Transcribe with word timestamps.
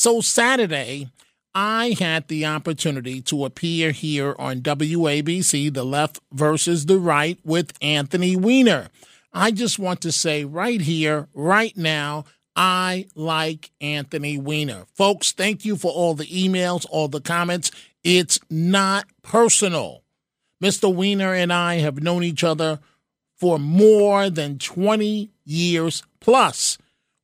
So 0.00 0.22
Saturday, 0.22 1.10
I 1.54 1.94
had 1.98 2.26
the 2.28 2.46
opportunity 2.46 3.20
to 3.20 3.44
appear 3.44 3.90
here 3.90 4.34
on 4.38 4.62
WABC, 4.62 5.74
The 5.74 5.84
Left 5.84 6.20
versus 6.32 6.86
the 6.86 6.98
Right, 6.98 7.38
with 7.44 7.74
Anthony 7.82 8.34
Weiner. 8.34 8.88
I 9.34 9.50
just 9.50 9.78
want 9.78 10.00
to 10.00 10.10
say 10.10 10.46
right 10.46 10.80
here, 10.80 11.28
right 11.34 11.76
now, 11.76 12.24
I 12.56 13.08
like 13.14 13.72
Anthony 13.78 14.38
Weiner. 14.38 14.86
Folks, 14.94 15.32
thank 15.32 15.66
you 15.66 15.76
for 15.76 15.92
all 15.92 16.14
the 16.14 16.24
emails, 16.24 16.86
all 16.88 17.08
the 17.08 17.20
comments. 17.20 17.70
It's 18.02 18.40
not 18.48 19.04
personal. 19.20 20.02
Mr. 20.64 20.90
Weiner 20.90 21.34
and 21.34 21.52
I 21.52 21.74
have 21.74 22.02
known 22.02 22.24
each 22.24 22.42
other 22.42 22.80
for 23.36 23.58
more 23.58 24.30
than 24.30 24.58
20 24.58 25.28
years 25.44 26.02
plus. 26.20 26.78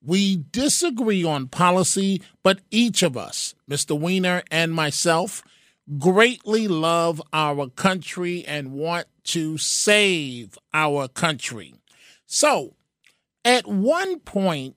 We 0.07 0.45
disagree 0.53 1.25
on 1.25 1.49
policy, 1.49 2.23
but 2.45 2.61
each 2.71 3.03
of 3.03 3.17
us, 3.17 3.57
Mr. 3.69 3.99
Weiner 3.99 4.45
and 4.53 4.73
myself, 4.73 5.43
greatly 5.99 6.69
love 6.69 7.21
our 7.33 7.69
country 7.69 8.45
and 8.47 8.73
want 8.73 9.09
to 9.25 9.59
save 9.59 10.57
our 10.73 11.09
country. 11.09 11.75
So, 12.25 12.75
at 13.45 13.67
one 13.67 14.21
point 14.21 14.77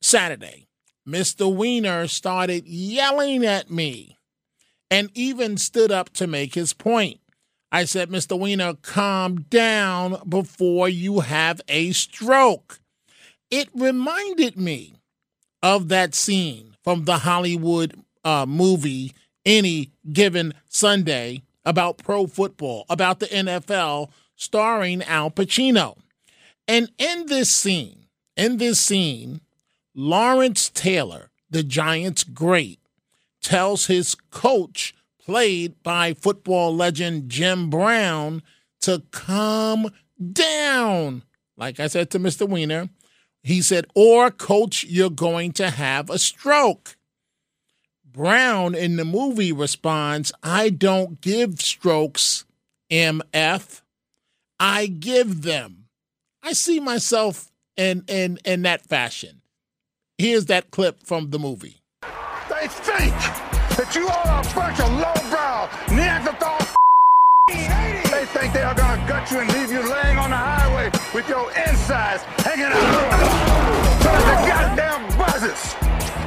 Saturday, 0.00 0.68
Mr. 1.06 1.52
Weiner 1.52 2.06
started 2.06 2.64
yelling 2.64 3.44
at 3.44 3.68
me 3.68 4.16
and 4.92 5.10
even 5.14 5.56
stood 5.56 5.90
up 5.90 6.12
to 6.12 6.28
make 6.28 6.54
his 6.54 6.72
point. 6.72 7.18
I 7.72 7.84
said, 7.84 8.10
Mr. 8.10 8.38
Weiner, 8.38 8.74
calm 8.74 9.42
down 9.42 10.18
before 10.28 10.88
you 10.88 11.20
have 11.20 11.60
a 11.66 11.90
stroke 11.92 12.81
it 13.52 13.68
reminded 13.74 14.56
me 14.56 14.94
of 15.62 15.88
that 15.88 16.14
scene 16.14 16.74
from 16.82 17.04
the 17.04 17.18
Hollywood 17.18 18.02
uh, 18.24 18.46
movie 18.48 19.12
Any 19.44 19.90
Given 20.10 20.54
Sunday 20.68 21.42
about 21.64 21.98
pro 21.98 22.26
football, 22.26 22.86
about 22.88 23.20
the 23.20 23.26
NFL, 23.26 24.10
starring 24.34 25.02
Al 25.02 25.30
Pacino. 25.30 25.98
And 26.66 26.90
in 26.98 27.26
this 27.26 27.54
scene, 27.54 28.06
in 28.36 28.56
this 28.56 28.80
scene, 28.80 29.42
Lawrence 29.94 30.70
Taylor, 30.70 31.30
the 31.50 31.62
Giants' 31.62 32.24
great, 32.24 32.80
tells 33.42 33.86
his 33.86 34.14
coach, 34.14 34.94
played 35.22 35.80
by 35.82 36.14
football 36.14 36.74
legend 36.74 37.28
Jim 37.28 37.68
Brown, 37.68 38.42
to 38.80 39.02
calm 39.10 39.90
down. 40.32 41.22
Like 41.56 41.78
I 41.78 41.88
said 41.88 42.10
to 42.10 42.18
Mr. 42.18 42.48
Weiner, 42.48 42.88
he 43.42 43.60
said, 43.60 43.86
or 43.94 44.30
coach, 44.30 44.84
you're 44.84 45.10
going 45.10 45.52
to 45.52 45.70
have 45.70 46.10
a 46.10 46.18
stroke. 46.18 46.96
Brown 48.12 48.74
in 48.74 48.96
the 48.96 49.04
movie 49.04 49.52
responds, 49.52 50.32
I 50.42 50.68
don't 50.68 51.20
give 51.20 51.60
strokes, 51.60 52.44
MF. 52.90 53.80
I 54.60 54.86
give 54.86 55.42
them. 55.42 55.86
I 56.42 56.52
see 56.52 56.78
myself 56.78 57.50
in, 57.76 58.04
in, 58.06 58.38
in 58.44 58.62
that 58.62 58.82
fashion. 58.82 59.40
Here's 60.18 60.46
that 60.46 60.70
clip 60.70 61.02
from 61.02 61.30
the 61.30 61.38
movie. 61.38 61.80
They 62.48 62.68
think 62.68 63.14
that 63.76 63.92
you 63.94 64.06
are 64.06 64.40
a 64.40 64.54
bunch 64.54 64.78
of 64.78 64.92
lowbrow 64.92 65.68
Neanderthal. 65.96 66.58
They 68.12 68.26
think 68.26 68.52
they 68.52 68.62
are 68.62 68.74
going 68.74 69.00
to 69.00 69.06
gut 69.08 69.30
you 69.32 69.40
and 69.40 69.52
leave 69.52 69.72
you 69.72 69.80
laying 69.80 70.16
on 70.16 70.30
the 70.30 70.36
highway 70.36 71.01
with 71.14 71.28
your 71.28 71.50
insides 71.52 72.22
hanging 72.38 72.64
out. 72.64 72.72
But 74.02 74.20
the 74.24 74.36
goddamn 74.48 75.18
buzzes 75.18 75.74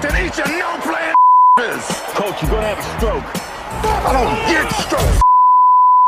to 0.01 0.07
eat 0.23 0.37
your 0.37 0.47
no 0.59 0.77
playing 0.81 1.15
Coach, 1.57 2.41
you're 2.41 2.51
gonna 2.51 2.67
have 2.67 2.79
a 2.79 2.83
stroke. 2.97 3.23
I 3.83 4.13
don't 4.13 4.35
get 4.47 4.71
strokes. 4.71 5.21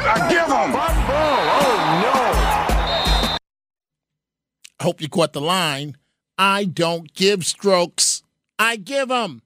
I 0.01 0.29
give 0.29 0.47
them. 0.47 0.71
Oh 0.75 1.77
no. 2.03 3.37
I 4.79 4.83
hope 4.83 5.01
you 5.01 5.09
caught 5.09 5.33
the 5.33 5.41
line. 5.41 5.97
I 6.37 6.65
don't 6.65 7.13
give 7.13 7.45
strokes. 7.45 8.23
I 8.59 8.75
give 8.75 9.07
them. 9.07 9.41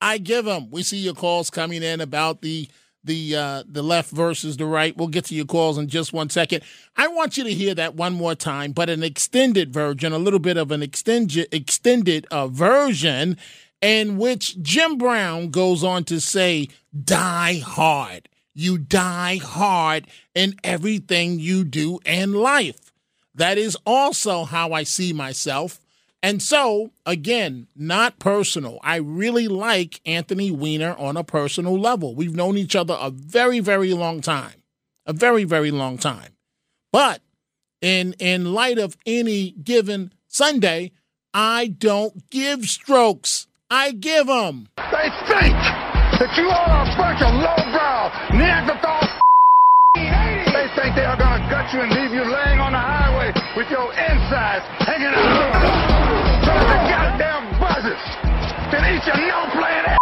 I 0.00 0.18
give 0.18 0.44
them. 0.44 0.70
We 0.70 0.82
see 0.82 0.98
your 0.98 1.14
calls 1.14 1.50
coming 1.50 1.82
in 1.82 2.00
about 2.00 2.42
the 2.42 2.68
the 3.06 3.36
uh, 3.36 3.62
the 3.66 3.82
left 3.82 4.10
versus 4.10 4.56
the 4.56 4.66
right. 4.66 4.96
We'll 4.96 5.08
get 5.08 5.24
to 5.26 5.34
your 5.34 5.46
calls 5.46 5.78
in 5.78 5.88
just 5.88 6.12
one 6.12 6.28
second. 6.28 6.62
I 6.96 7.08
want 7.08 7.36
you 7.36 7.44
to 7.44 7.52
hear 7.52 7.74
that 7.74 7.94
one 7.94 8.12
more 8.12 8.34
time, 8.34 8.72
but 8.72 8.90
an 8.90 9.02
extended 9.02 9.72
version, 9.72 10.12
a 10.12 10.18
little 10.18 10.38
bit 10.38 10.56
of 10.56 10.70
an 10.70 10.82
extended 10.82 11.48
extended 11.52 12.26
uh, 12.30 12.48
version, 12.48 13.38
in 13.80 14.18
which 14.18 14.60
Jim 14.60 14.98
Brown 14.98 15.50
goes 15.50 15.82
on 15.82 16.04
to 16.04 16.20
say, 16.20 16.68
"Die 17.04 17.58
hard. 17.60 18.28
You 18.54 18.78
die 18.78 19.36
hard 19.36 20.06
in 20.34 20.54
everything 20.62 21.38
you 21.38 21.64
do 21.64 22.00
in 22.04 22.34
life." 22.34 22.92
That 23.34 23.58
is 23.58 23.76
also 23.86 24.44
how 24.44 24.72
I 24.72 24.82
see 24.82 25.12
myself. 25.12 25.80
And 26.22 26.42
so, 26.42 26.90
again, 27.04 27.68
not 27.76 28.18
personal. 28.18 28.78
I 28.82 28.96
really 28.96 29.48
like 29.48 30.00
Anthony 30.04 30.50
Weiner 30.50 30.94
on 30.98 31.16
a 31.16 31.24
personal 31.24 31.78
level. 31.78 32.14
We've 32.14 32.34
known 32.34 32.56
each 32.56 32.74
other 32.74 32.96
a 33.00 33.10
very, 33.10 33.60
very 33.60 33.92
long 33.92 34.20
time. 34.20 34.62
A 35.06 35.12
very, 35.12 35.44
very 35.44 35.70
long 35.70 35.98
time. 35.98 36.32
But 36.90 37.20
in 37.80 38.14
in 38.18 38.54
light 38.54 38.78
of 38.78 38.96
any 39.06 39.50
given 39.50 40.12
Sunday, 40.26 40.90
I 41.32 41.68
don't 41.68 42.28
give 42.30 42.64
strokes. 42.64 43.46
I 43.70 43.92
give 43.92 44.26
them. 44.26 44.68
They 44.76 45.10
think 45.28 45.54
that 46.18 46.32
you 46.36 46.48
are 46.48 46.82
a 46.82 46.96
bunch 46.96 47.22
of 47.22 47.34
lowbrow 47.34 48.38
Neanderthal. 48.38 49.00
They 49.94 50.68
think 50.74 50.96
they 50.96 51.04
are 51.04 51.16
to 51.16 51.46
gut 51.50 51.72
you 51.72 51.80
and 51.80 51.92
leave 51.92 52.12
you 52.12 52.24
laying 52.24 52.58
on 52.58 52.72
the 52.72 52.78
highway 52.78 53.32
with 53.56 53.70
your 53.70 53.92
insides 53.92 54.64
hanging 54.80 55.12
out. 55.14 55.95
But 56.56 56.64
the 56.64 56.78
goddamn 56.88 57.44
buzzes 57.60 58.02
to 58.72 58.76
eat 58.88 59.04
your 59.04 59.20
no 59.28 59.40
playing 59.52 59.86
ass. 59.92 60.00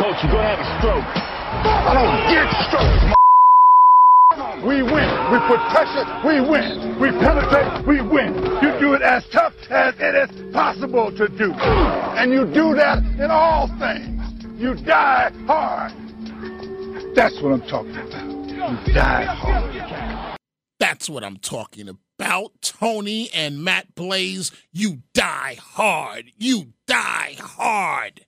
Coach, 0.00 0.16
you're 0.24 0.32
gonna 0.32 0.56
have 0.56 0.64
a 0.64 0.68
stroke. 0.80 1.04
I 1.04 1.92
don't 1.92 2.16
get 2.32 2.48
strokes. 2.66 3.14
We 4.64 4.82
win. 4.82 5.08
We 5.30 5.38
put 5.46 5.60
pressure. 5.70 6.04
We 6.26 6.40
win. 6.40 6.98
We 7.00 7.10
penetrate. 7.10 7.86
We 7.86 8.00
win. 8.00 8.34
You 8.62 8.78
do 8.80 8.94
it 8.94 9.02
as 9.02 9.24
tough 9.32 9.54
as 9.70 9.94
it 9.98 10.30
is 10.30 10.52
possible 10.52 11.10
to 11.16 11.28
do. 11.28 11.52
And 11.52 12.32
you 12.32 12.44
do 12.46 12.74
that 12.74 12.98
in 13.18 13.30
all 13.30 13.68
things. 13.78 14.22
You 14.60 14.74
die 14.74 15.30
hard. 15.46 15.92
That's 17.14 17.40
what 17.42 17.52
I'm 17.52 17.62
talking 17.68 17.96
about. 17.96 18.48
You 18.48 18.94
die 18.94 19.24
hard. 19.24 20.38
That's 20.80 21.08
what 21.08 21.22
I'm 21.22 21.38
talking 21.38 21.88
about. 21.88 22.07
Tony 22.78 23.30
and 23.34 23.62
Matt 23.62 23.94
Blaze, 23.94 24.52
you 24.72 25.02
die 25.14 25.56
hard. 25.60 26.26
You 26.36 26.72
die 26.86 27.36
hard. 27.38 28.24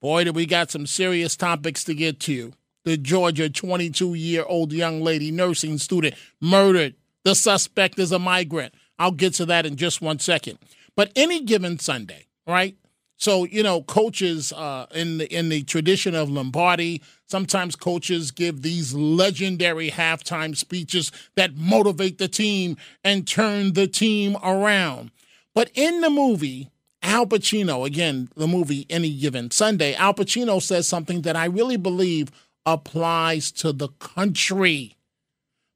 Boy, 0.00 0.24
do 0.24 0.32
we 0.32 0.46
got 0.46 0.70
some 0.70 0.86
serious 0.86 1.36
topics 1.36 1.84
to 1.84 1.94
get 1.94 2.20
to. 2.20 2.52
The 2.84 2.96
Georgia 2.96 3.50
22 3.50 4.14
year 4.14 4.44
old 4.46 4.72
young 4.72 5.02
lady 5.02 5.30
nursing 5.30 5.76
student 5.76 6.14
murdered. 6.40 6.94
The 7.24 7.34
suspect 7.34 7.98
is 7.98 8.10
a 8.10 8.18
migrant. 8.18 8.74
I'll 8.98 9.10
get 9.10 9.34
to 9.34 9.46
that 9.46 9.66
in 9.66 9.76
just 9.76 10.00
one 10.00 10.18
second. 10.18 10.58
But 10.96 11.12
any 11.14 11.42
given 11.44 11.78
Sunday, 11.78 12.26
right? 12.46 12.76
So 13.20 13.44
you 13.44 13.62
know, 13.62 13.82
coaches 13.82 14.50
uh, 14.50 14.86
in 14.94 15.18
the 15.18 15.32
in 15.32 15.50
the 15.50 15.62
tradition 15.64 16.14
of 16.14 16.30
Lombardi, 16.30 17.02
sometimes 17.28 17.76
coaches 17.76 18.30
give 18.30 18.62
these 18.62 18.94
legendary 18.94 19.90
halftime 19.90 20.56
speeches 20.56 21.12
that 21.36 21.54
motivate 21.54 22.16
the 22.16 22.28
team 22.28 22.78
and 23.04 23.28
turn 23.28 23.74
the 23.74 23.86
team 23.86 24.38
around. 24.42 25.10
But 25.54 25.70
in 25.74 26.00
the 26.00 26.08
movie, 26.08 26.70
Al 27.02 27.26
Pacino, 27.26 27.86
again, 27.86 28.30
the 28.36 28.46
movie 28.46 28.86
Any 28.88 29.14
Given 29.14 29.50
Sunday, 29.50 29.94
Al 29.96 30.14
Pacino 30.14 30.62
says 30.62 30.88
something 30.88 31.20
that 31.22 31.36
I 31.36 31.44
really 31.44 31.76
believe 31.76 32.30
applies 32.64 33.52
to 33.52 33.74
the 33.74 33.88
country. 33.98 34.96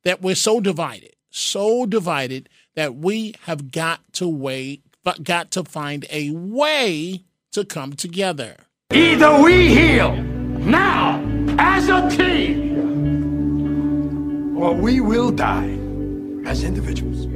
That 0.04 0.22
we're 0.22 0.34
so 0.34 0.60
divided, 0.60 1.14
so 1.28 1.84
divided 1.84 2.48
that 2.74 2.94
we 2.94 3.34
have 3.42 3.70
got 3.70 4.00
to 4.14 4.28
wait, 4.28 4.82
but 5.02 5.24
got 5.24 5.50
to 5.50 5.64
find 5.64 6.06
a 6.10 6.30
way 6.30 7.24
to 7.54 7.64
come 7.64 7.92
together. 7.92 8.56
Either 8.92 9.40
we 9.40 9.68
heal 9.68 10.12
now 10.14 11.22
as 11.56 11.88
a 11.88 12.10
team, 12.10 12.74
or 14.58 14.74
we 14.74 15.00
will 15.00 15.30
die 15.30 15.78
as 16.46 16.64
individuals. 16.64 17.28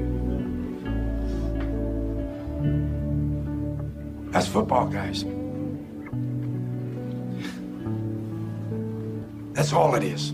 That's 4.33 4.49
football, 4.49 4.89
guys. 4.89 5.25
That's 9.55 9.73
all 9.73 9.95
it 9.95 10.03
is. 10.03 10.33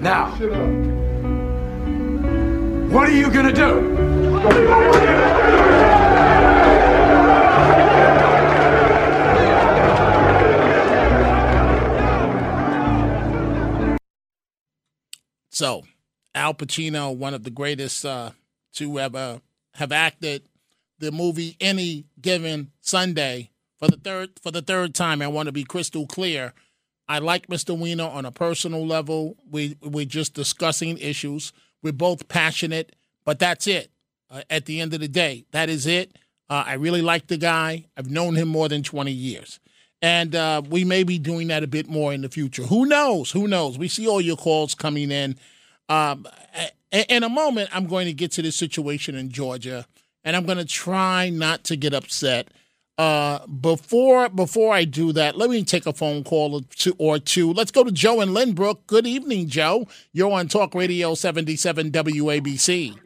Now, 0.00 0.30
what 2.88 3.06
are 3.08 3.12
you 3.12 3.30
gonna 3.30 3.52
do? 3.52 5.59
Al 16.50 16.54
Pacino, 16.54 17.14
one 17.14 17.32
of 17.32 17.44
the 17.44 17.50
greatest 17.50 18.04
uh, 18.04 18.32
to 18.72 18.98
ever 18.98 19.40
have 19.74 19.92
acted 19.92 20.42
the 20.98 21.12
movie 21.12 21.56
Any 21.60 22.06
Given 22.20 22.72
Sunday 22.80 23.50
for 23.78 23.86
the 23.86 23.96
third 23.96 24.30
for 24.42 24.50
the 24.50 24.60
third 24.60 24.92
time. 24.92 25.22
I 25.22 25.28
want 25.28 25.46
to 25.46 25.52
be 25.52 25.62
crystal 25.62 26.08
clear. 26.08 26.52
I 27.08 27.20
like 27.20 27.46
Mr. 27.46 27.78
Weiner 27.78 28.02
on 28.02 28.24
a 28.24 28.32
personal 28.32 28.84
level. 28.84 29.36
We 29.48 29.76
we're 29.80 30.06
just 30.06 30.34
discussing 30.34 30.98
issues. 30.98 31.52
We're 31.84 31.92
both 31.92 32.26
passionate, 32.26 32.96
but 33.24 33.38
that's 33.38 33.68
it. 33.68 33.92
Uh, 34.28 34.42
at 34.50 34.66
the 34.66 34.80
end 34.80 34.92
of 34.92 34.98
the 34.98 35.06
day, 35.06 35.44
that 35.52 35.68
is 35.68 35.86
it. 35.86 36.16
Uh, 36.48 36.64
I 36.66 36.72
really 36.74 37.00
like 37.00 37.28
the 37.28 37.36
guy. 37.36 37.84
I've 37.96 38.10
known 38.10 38.34
him 38.34 38.48
more 38.48 38.68
than 38.68 38.82
20 38.82 39.12
years. 39.12 39.60
And 40.02 40.34
uh, 40.34 40.62
we 40.68 40.84
may 40.84 41.04
be 41.04 41.20
doing 41.20 41.46
that 41.48 41.62
a 41.62 41.68
bit 41.68 41.88
more 41.88 42.12
in 42.12 42.22
the 42.22 42.28
future. 42.28 42.64
Who 42.64 42.86
knows? 42.86 43.30
Who 43.30 43.46
knows? 43.46 43.78
We 43.78 43.86
see 43.86 44.08
all 44.08 44.20
your 44.20 44.36
calls 44.36 44.74
coming 44.74 45.12
in. 45.12 45.36
Um, 45.90 46.26
in 46.92 47.24
a 47.24 47.28
moment, 47.28 47.68
I'm 47.72 47.86
going 47.86 48.06
to 48.06 48.12
get 48.12 48.30
to 48.32 48.42
this 48.42 48.56
situation 48.56 49.16
in 49.16 49.30
Georgia, 49.30 49.86
and 50.24 50.36
I'm 50.36 50.46
going 50.46 50.58
to 50.58 50.64
try 50.64 51.28
not 51.28 51.64
to 51.64 51.76
get 51.76 51.92
upset. 51.92 52.48
Uh, 52.96 53.46
before 53.46 54.28
before 54.28 54.74
I 54.74 54.84
do 54.84 55.12
that, 55.12 55.36
let 55.36 55.50
me 55.50 55.64
take 55.64 55.86
a 55.86 55.92
phone 55.92 56.22
call 56.22 56.54
or 56.54 56.60
two, 56.70 56.94
or 56.98 57.18
two. 57.18 57.52
Let's 57.52 57.70
go 57.70 57.82
to 57.82 57.90
Joe 57.90 58.20
in 58.20 58.30
Lynbrook. 58.30 58.86
Good 58.86 59.06
evening, 59.06 59.48
Joe. 59.48 59.88
You're 60.12 60.30
on 60.32 60.48
Talk 60.48 60.74
Radio 60.74 61.14
77 61.14 61.90
WABC. 61.90 62.96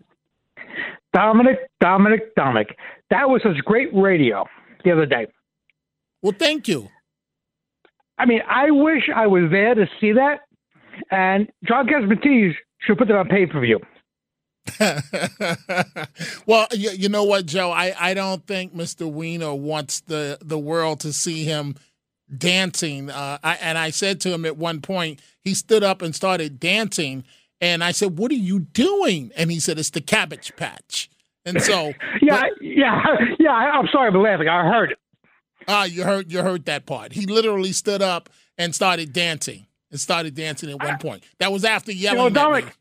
Dominic, 1.12 1.58
Dominic, 1.80 2.34
Dominic. 2.34 2.76
That 3.10 3.30
was 3.30 3.40
such 3.42 3.56
great 3.64 3.94
radio 3.94 4.44
the 4.84 4.90
other 4.90 5.06
day. 5.06 5.28
Well, 6.22 6.34
thank 6.36 6.66
you. 6.66 6.88
I 8.18 8.26
mean, 8.26 8.40
I 8.48 8.72
wish 8.72 9.08
I 9.14 9.28
was 9.28 9.50
there 9.50 9.74
to 9.74 9.86
see 10.00 10.12
that. 10.12 10.40
And 11.10 11.48
John 11.64 11.86
Catsimatidis 11.86 12.54
should 12.86 12.98
put 12.98 13.08
that 13.08 13.16
on 13.16 13.28
pay 13.28 13.46
per 13.46 13.60
view. 13.60 13.80
well, 16.46 16.66
you, 16.72 16.90
you, 16.90 17.08
know 17.08 17.24
what, 17.24 17.46
Joe? 17.46 17.70
I, 17.70 17.94
I 17.98 18.14
don't 18.14 18.46
think 18.46 18.74
Mr. 18.74 19.10
Weiner 19.10 19.54
wants 19.54 20.00
the, 20.00 20.38
the 20.40 20.58
world 20.58 21.00
to 21.00 21.12
see 21.12 21.44
him 21.44 21.74
dancing. 22.36 23.10
Uh, 23.10 23.38
I, 23.42 23.54
and 23.56 23.76
I 23.76 23.90
said 23.90 24.20
to 24.22 24.32
him 24.32 24.46
at 24.46 24.56
one 24.56 24.80
point, 24.80 25.20
he 25.42 25.54
stood 25.54 25.84
up 25.84 26.00
and 26.00 26.14
started 26.14 26.58
dancing. 26.58 27.24
And 27.60 27.84
I 27.84 27.92
said, 27.92 28.18
What 28.18 28.30
are 28.30 28.34
you 28.34 28.60
doing? 28.60 29.32
And 29.36 29.50
he 29.50 29.60
said, 29.60 29.78
It's 29.78 29.90
the 29.90 30.00
cabbage 30.00 30.54
patch. 30.56 31.10
And 31.44 31.60
so, 31.62 31.92
yeah, 32.22 32.40
but, 32.40 32.50
yeah, 32.62 33.02
yeah. 33.38 33.52
I'm 33.52 33.88
sorry 33.92 34.10
for 34.10 34.18
laughing. 34.18 34.48
I 34.48 34.66
heard 34.66 34.92
it. 34.92 34.98
Ah, 35.68 35.82
uh, 35.82 35.84
you 35.84 36.04
heard 36.04 36.32
you 36.32 36.42
heard 36.42 36.64
that 36.66 36.86
part. 36.86 37.12
He 37.12 37.26
literally 37.26 37.72
stood 37.72 38.02
up 38.02 38.28
and 38.58 38.74
started 38.74 39.12
dancing 39.12 39.66
and 39.94 40.00
started 40.00 40.34
dancing 40.34 40.68
at 40.70 40.82
one 40.82 40.98
point. 40.98 41.22
That 41.38 41.52
was 41.52 41.64
after 41.64 41.92
yelling. 41.92 42.18
You 42.18 42.24
know, 42.24 42.34
Dominic, 42.34 42.76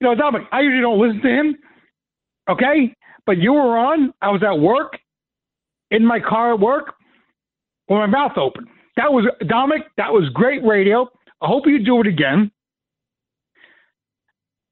you 0.00 0.08
know, 0.08 0.16
Dominic, 0.16 0.48
I 0.50 0.60
usually 0.60 0.80
don't 0.80 0.98
listen 0.98 1.22
to 1.22 1.28
him. 1.28 1.56
Okay, 2.50 2.94
but 3.26 3.38
you 3.38 3.52
were 3.52 3.78
on. 3.78 4.12
I 4.20 4.30
was 4.30 4.42
at 4.42 4.58
work, 4.58 4.98
in 5.92 6.04
my 6.04 6.18
car 6.18 6.54
at 6.54 6.58
work, 6.58 6.94
with 7.88 7.98
my 7.98 8.06
mouth 8.06 8.36
open. 8.36 8.66
That 8.96 9.12
was 9.12 9.24
Dominic. 9.46 9.84
That 9.98 10.12
was 10.12 10.28
great 10.30 10.64
radio. 10.64 11.08
I 11.40 11.46
hope 11.46 11.62
you 11.66 11.78
do 11.84 12.00
it 12.00 12.08
again. 12.08 12.50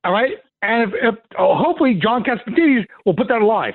All 0.02 0.12
right, 0.12 0.32
and 0.60 0.92
if, 0.92 0.94
if 1.00 1.14
oh, 1.38 1.54
hopefully 1.54 1.94
John 2.02 2.24
Catsimatidis 2.24 2.84
will 3.06 3.14
put 3.14 3.28
that 3.28 3.42
alive. 3.42 3.74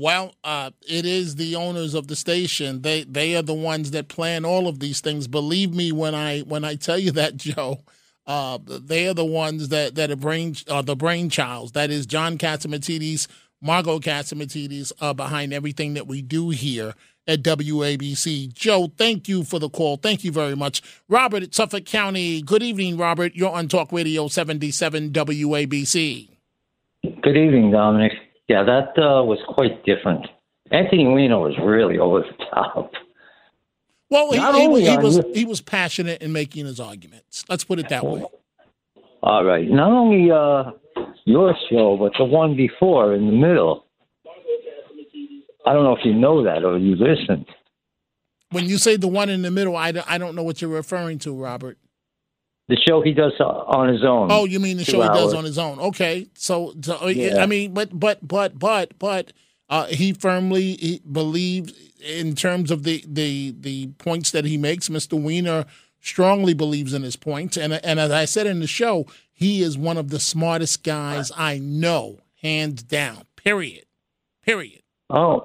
Well, 0.00 0.34
uh, 0.42 0.70
it 0.88 1.04
is 1.04 1.36
the 1.36 1.56
owners 1.56 1.92
of 1.92 2.06
the 2.06 2.16
station. 2.16 2.80
They 2.80 3.02
they 3.04 3.36
are 3.36 3.42
the 3.42 3.52
ones 3.52 3.90
that 3.90 4.08
plan 4.08 4.46
all 4.46 4.66
of 4.66 4.78
these 4.78 5.02
things. 5.02 5.28
Believe 5.28 5.74
me 5.74 5.92
when 5.92 6.14
I 6.14 6.40
when 6.40 6.64
I 6.64 6.76
tell 6.76 6.98
you 6.98 7.10
that, 7.12 7.36
Joe. 7.36 7.80
Uh, 8.26 8.58
they 8.64 9.08
are 9.08 9.14
the 9.14 9.26
ones 9.26 9.68
that 9.68 9.96
that 9.96 10.10
are 10.10 10.16
brain 10.16 10.54
uh, 10.68 10.80
the 10.80 10.96
brainchilds. 10.96 11.72
That 11.72 11.90
is 11.90 12.06
John 12.06 12.38
Catsimatidis, 12.38 13.26
Margo 13.60 13.98
Catsimatidis 13.98 14.90
uh, 15.02 15.12
behind 15.12 15.52
everything 15.52 15.92
that 15.94 16.06
we 16.06 16.22
do 16.22 16.48
here 16.48 16.94
at 17.26 17.42
WABC. 17.42 18.54
Joe, 18.54 18.90
thank 18.96 19.28
you 19.28 19.44
for 19.44 19.58
the 19.58 19.68
call. 19.68 19.98
Thank 19.98 20.24
you 20.24 20.32
very 20.32 20.56
much. 20.56 20.80
Robert 21.10 21.42
at 21.42 21.54
Suffolk 21.54 21.84
County. 21.84 22.40
Good 22.40 22.62
evening, 22.62 22.96
Robert. 22.96 23.34
You're 23.34 23.52
on 23.52 23.68
Talk 23.68 23.92
Radio 23.92 24.28
77 24.28 25.10
WABC. 25.10 26.28
Good 27.22 27.36
evening, 27.36 27.70
Dominic. 27.70 28.12
Yeah, 28.50 28.64
that 28.64 28.98
uh, 28.98 29.22
was 29.22 29.38
quite 29.46 29.84
different. 29.84 30.26
Anthony 30.72 31.06
Weiner 31.06 31.38
was 31.38 31.54
really 31.62 31.98
over 31.98 32.22
the 32.22 32.44
top. 32.52 32.90
Well, 34.10 34.32
he, 34.32 34.40
he, 34.40 34.90
he 34.90 34.96
was 34.96 35.20
he 35.32 35.44
was 35.44 35.60
passionate 35.60 36.20
in 36.20 36.32
making 36.32 36.66
his 36.66 36.80
arguments. 36.80 37.44
Let's 37.48 37.62
put 37.62 37.78
it 37.78 37.88
that 37.90 38.04
way. 38.04 38.24
All 39.22 39.44
right. 39.44 39.70
Not 39.70 39.92
only 39.92 40.32
uh, 40.32 40.72
your 41.26 41.54
show, 41.70 41.96
but 41.96 42.10
the 42.18 42.24
one 42.24 42.56
before 42.56 43.14
in 43.14 43.26
the 43.26 43.32
middle. 43.32 43.84
I 45.64 45.72
don't 45.72 45.84
know 45.84 45.94
if 45.94 46.04
you 46.04 46.14
know 46.14 46.42
that 46.42 46.64
or 46.64 46.76
you 46.76 46.96
listened. 46.96 47.46
When 48.50 48.64
you 48.64 48.78
say 48.78 48.96
the 48.96 49.06
one 49.06 49.28
in 49.28 49.42
the 49.42 49.52
middle, 49.52 49.76
I, 49.76 49.92
I 50.08 50.18
don't 50.18 50.34
know 50.34 50.42
what 50.42 50.60
you're 50.60 50.70
referring 50.70 51.20
to, 51.20 51.32
Robert. 51.32 51.78
The 52.70 52.76
show 52.86 53.02
he 53.02 53.12
does 53.12 53.32
on 53.40 53.88
his 53.88 54.04
own. 54.04 54.28
Oh, 54.30 54.44
you 54.44 54.60
mean 54.60 54.76
the 54.76 54.84
show 54.84 55.02
hours. 55.02 55.18
he 55.18 55.24
does 55.24 55.34
on 55.34 55.44
his 55.44 55.58
own? 55.58 55.80
Okay, 55.80 56.28
so, 56.34 56.72
so 56.80 56.98
uh, 57.02 57.06
yeah. 57.08 57.42
I 57.42 57.46
mean, 57.46 57.74
but 57.74 57.98
but 57.98 58.26
but 58.26 58.60
but 58.60 58.96
but 58.96 59.32
uh, 59.68 59.86
he 59.86 60.12
firmly 60.12 60.76
he 60.76 61.02
believes 61.10 61.72
in 62.00 62.36
terms 62.36 62.70
of 62.70 62.84
the 62.84 63.04
the 63.08 63.56
the 63.58 63.88
points 63.98 64.30
that 64.30 64.44
he 64.44 64.56
makes. 64.56 64.88
Mr. 64.88 65.20
Weiner 65.20 65.64
strongly 65.98 66.54
believes 66.54 66.94
in 66.94 67.02
his 67.02 67.16
points, 67.16 67.56
and 67.56 67.72
and 67.72 67.98
as 67.98 68.12
I 68.12 68.24
said 68.24 68.46
in 68.46 68.60
the 68.60 68.68
show, 68.68 69.04
he 69.32 69.62
is 69.62 69.76
one 69.76 69.96
of 69.96 70.10
the 70.10 70.20
smartest 70.20 70.84
guys 70.84 71.32
I 71.36 71.58
know, 71.58 72.20
hands 72.40 72.84
down. 72.84 73.24
Period. 73.34 73.86
Period. 74.44 74.82
Oh, 75.08 75.44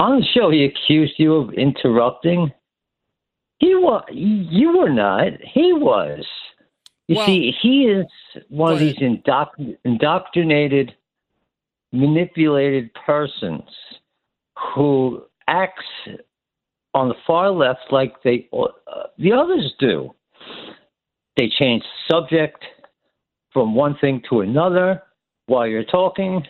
on 0.00 0.20
the 0.20 0.26
show, 0.34 0.48
he 0.48 0.64
accused 0.64 1.16
you 1.18 1.34
of 1.34 1.52
interrupting. 1.52 2.50
He 3.58 3.74
was. 3.74 4.04
You 4.10 4.78
were 4.78 4.88
not. 4.88 5.32
He 5.42 5.74
was. 5.74 6.24
You 7.08 7.16
well, 7.16 7.26
see, 7.26 7.52
he 7.60 7.84
is 7.84 8.06
one 8.48 8.72
of 8.72 8.78
these 8.78 8.96
indoctr- 8.96 9.76
indoctrinated, 9.84 10.94
manipulated 11.92 12.90
persons 12.94 13.62
who 14.74 15.22
acts 15.46 15.84
on 16.94 17.08
the 17.08 17.14
far 17.26 17.50
left 17.50 17.80
like 17.90 18.22
they 18.22 18.48
uh, 18.52 18.68
the 19.18 19.32
others 19.32 19.74
do. 19.78 20.14
They 21.36 21.50
change 21.58 21.82
subject 22.10 22.64
from 23.52 23.74
one 23.74 23.96
thing 24.00 24.22
to 24.30 24.40
another 24.40 25.02
while 25.46 25.66
you're 25.66 25.84
talking 25.84 26.42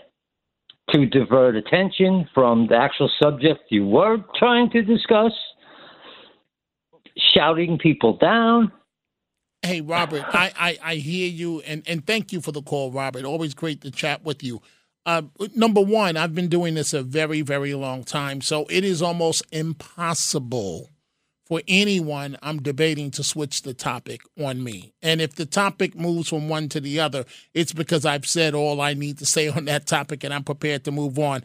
to 0.90 1.06
divert 1.06 1.56
attention 1.56 2.28
from 2.34 2.66
the 2.68 2.76
actual 2.76 3.10
subject 3.22 3.60
you 3.70 3.86
were 3.86 4.18
trying 4.36 4.70
to 4.70 4.82
discuss, 4.82 5.32
shouting 7.32 7.78
people 7.78 8.16
down. 8.18 8.70
Hey, 9.64 9.82
Robert, 9.82 10.24
I, 10.28 10.52
I, 10.58 10.78
I 10.92 10.96
hear 10.96 11.28
you, 11.28 11.62
and, 11.62 11.84
and 11.86 12.06
thank 12.06 12.32
you 12.32 12.42
for 12.42 12.52
the 12.52 12.62
call, 12.62 12.92
Robert. 12.92 13.24
Always 13.24 13.54
great 13.54 13.82
to 13.82 13.92
chat 13.92 14.24
with 14.24 14.44
you. 14.44 14.62
Uh, 15.06 15.22
number 15.56 15.82
one, 15.82 16.18
I've 16.18 16.34
been 16.34 16.48
doing 16.48 16.74
this 16.74 16.94
a 16.94 17.02
very, 17.04 17.42
very 17.42 17.74
long 17.74 18.04
time, 18.04 18.42
so 18.42 18.66
it 18.70 18.84
is 18.84 19.02
almost 19.02 19.44
impossible 19.52 20.90
for 21.46 21.62
anyone 21.68 22.38
I'm 22.42 22.62
debating 22.62 23.10
to 23.12 23.24
switch 23.24 23.62
the 23.62 23.74
topic 23.74 24.22
on 24.40 24.64
me. 24.64 24.94
And 25.02 25.20
if 25.20 25.36
the 25.36 25.46
topic 25.46 25.96
moves 25.96 26.28
from 26.30 26.48
one 26.48 26.70
to 26.70 26.80
the 26.80 27.00
other, 27.00 27.26
it's 27.54 27.72
because 27.72 28.06
I've 28.06 28.26
said 28.26 28.54
all 28.54 28.80
I 28.80 28.94
need 28.94 29.18
to 29.18 29.26
say 29.26 29.48
on 29.48 29.66
that 29.66 29.86
topic 29.86 30.24
and 30.24 30.34
I'm 30.34 30.44
prepared 30.44 30.84
to 30.84 30.92
move 30.92 31.18
on. 31.18 31.42